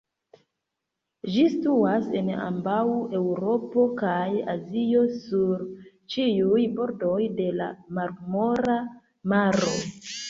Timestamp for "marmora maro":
7.99-9.77